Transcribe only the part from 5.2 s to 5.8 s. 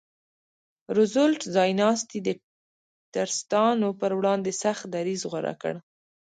غوره کړ.